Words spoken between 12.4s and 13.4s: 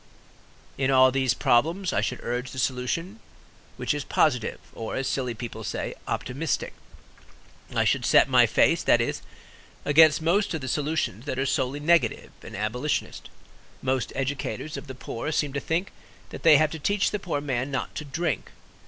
and abolitionist.